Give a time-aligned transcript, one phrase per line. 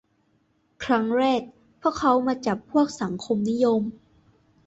[0.85, 1.41] ครั้งแรก
[1.81, 3.81] พวกเขามาจับพวกสังคมนิยม